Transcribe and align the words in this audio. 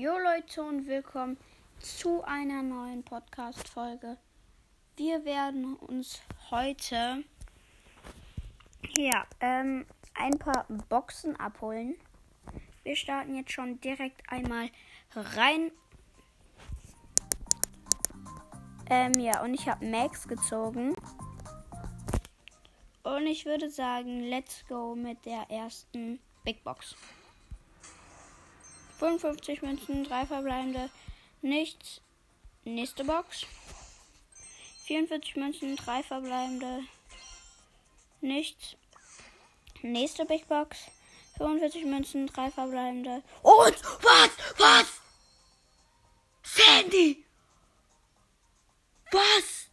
Jo 0.00 0.16
Leute 0.16 0.62
und 0.62 0.86
willkommen 0.86 1.36
zu 1.78 2.24
einer 2.24 2.62
neuen 2.62 3.02
Podcast-Folge. 3.02 4.16
Wir 4.96 5.26
werden 5.26 5.76
uns 5.76 6.22
heute 6.50 7.22
ja, 8.96 9.26
ähm, 9.40 9.84
ein 10.14 10.38
paar 10.38 10.64
Boxen 10.88 11.36
abholen. 11.36 11.96
Wir 12.82 12.96
starten 12.96 13.34
jetzt 13.34 13.52
schon 13.52 13.78
direkt 13.82 14.22
einmal 14.32 14.70
rein. 15.14 15.70
Ähm, 18.88 19.12
ja, 19.20 19.42
und 19.42 19.52
ich 19.52 19.68
habe 19.68 19.84
Max 19.84 20.26
gezogen. 20.26 20.94
Und 23.02 23.26
ich 23.26 23.44
würde 23.44 23.68
sagen, 23.68 24.30
let's 24.30 24.64
go 24.66 24.94
mit 24.94 25.26
der 25.26 25.50
ersten 25.50 26.20
Big 26.42 26.64
Box. 26.64 26.96
55 29.00 29.62
Münzen, 29.62 30.04
3 30.04 30.26
verbleibende, 30.26 30.90
nichts. 31.40 32.02
Nächste 32.64 33.02
Box. 33.02 33.46
44 34.84 35.36
Münzen, 35.36 35.76
3 35.76 36.02
verbleibende, 36.02 36.82
nichts. 38.20 38.76
Nächste 39.80 40.26
Big 40.26 40.46
Box. 40.48 40.78
45 41.38 41.86
Münzen, 41.86 42.26
3 42.26 42.50
verbleibende. 42.50 43.22
Und 43.40 43.82
was? 44.02 44.30
Was? 44.58 45.00
Sandy! 46.42 47.24
Was? 49.10 49.70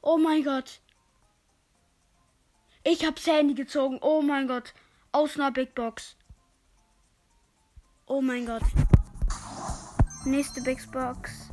Oh 0.00 0.16
mein 0.16 0.44
Gott. 0.44 0.80
Ich 2.84 3.04
hab 3.04 3.18
Sandy 3.18 3.54
gezogen. 3.54 3.98
Oh 4.00 4.22
mein 4.22 4.46
Gott. 4.46 4.72
Aus 5.10 5.36
einer 5.36 5.50
Big 5.50 5.74
Box. 5.74 6.16
Oh 8.06 8.20
mein 8.20 8.44
Gott. 8.44 8.62
Nächste 10.26 10.60
Big 10.60 10.78
Box. 10.92 11.48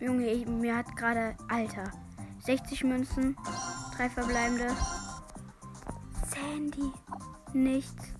Junge, 0.00 0.26
ich, 0.26 0.46
mir 0.46 0.76
hat 0.76 0.96
gerade. 0.96 1.36
Alter. 1.48 1.92
60 2.40 2.82
Münzen. 2.82 3.36
Drei 3.96 4.10
verbleibende. 4.10 4.74
Sandy. 6.26 6.90
Nichts. 7.52 8.14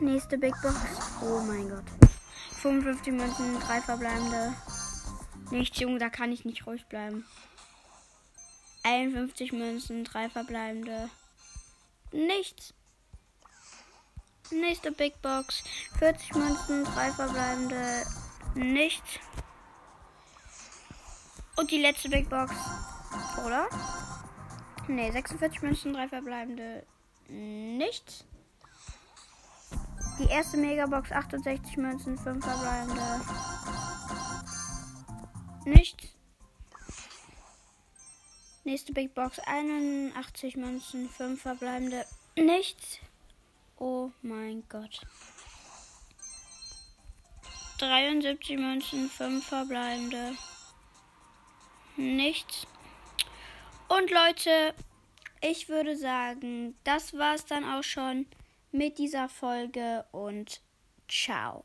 Nächste 0.00 0.38
Big 0.38 0.54
Box. 0.62 0.76
Oh 1.20 1.40
mein 1.40 1.68
Gott. 1.68 1.84
55 2.60 3.12
Münzen. 3.12 3.58
Drei 3.58 3.80
verbleibende. 3.80 4.54
Nichts, 5.50 5.80
Junge, 5.80 5.98
da 5.98 6.10
kann 6.10 6.30
ich 6.30 6.44
nicht 6.44 6.64
ruhig 6.68 6.86
bleiben. 6.86 7.24
51 8.84 9.52
Münzen. 9.52 10.04
Drei 10.04 10.30
verbleibende. 10.30 11.10
Nichts. 12.12 12.74
Nächste 14.50 14.92
Big 14.92 15.20
Box. 15.22 15.64
40 15.98 16.34
Münzen, 16.34 16.84
3 16.84 17.12
verbleibende. 17.12 18.04
Nichts. 18.54 19.18
Und 21.56 21.70
die 21.70 21.80
letzte 21.80 22.10
Big 22.10 22.28
Box. 22.28 22.52
Oder? 23.46 23.66
Ne, 24.88 25.10
46 25.10 25.62
Münzen, 25.62 25.94
3 25.94 26.08
verbleibende. 26.08 26.84
Nichts. 27.28 28.24
Die 30.18 30.28
erste 30.28 30.58
Megabox, 30.58 31.10
68 31.10 31.78
Münzen, 31.78 32.18
5 32.18 32.44
verbleibende. 32.44 33.20
Nichts. 35.64 36.08
Nächste 38.64 38.92
Big 38.92 39.12
Box 39.14 39.40
81 39.40 40.56
Münzen, 40.56 41.08
5 41.08 41.42
verbleibende. 41.42 42.04
Nichts. 42.36 43.00
Oh 43.76 44.10
mein 44.22 44.62
Gott. 44.68 45.00
73 47.78 48.58
Münzen, 48.58 49.10
5 49.10 49.44
verbleibende. 49.44 50.36
Nichts. 51.96 52.68
Und 53.88 54.12
Leute, 54.12 54.74
ich 55.40 55.68
würde 55.68 55.96
sagen, 55.96 56.76
das 56.84 57.14
war's 57.14 57.44
dann 57.44 57.64
auch 57.64 57.82
schon 57.82 58.26
mit 58.70 58.98
dieser 58.98 59.28
Folge 59.28 60.04
und 60.12 60.60
ciao. 61.08 61.64